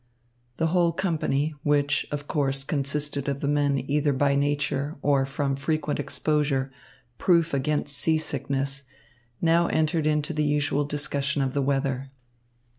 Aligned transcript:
The 0.57 0.65
whole 0.73 0.93
company, 0.93 1.53
which, 1.61 2.07
of 2.09 2.27
course 2.27 2.63
consisted 2.63 3.27
of 3.29 3.39
the 3.39 3.47
men 3.47 3.77
either 3.87 4.11
by 4.13 4.33
nature 4.33 4.97
or 5.03 5.27
from 5.27 5.55
frequent 5.55 5.99
exposure 5.99 6.71
proof 7.19 7.53
against 7.53 7.95
seasickness, 7.95 8.85
now 9.41 9.67
entered 9.67 10.07
into 10.07 10.33
the 10.33 10.43
usual 10.43 10.85
discussion 10.85 11.43
of 11.43 11.53
the 11.53 11.61
weather. 11.61 12.09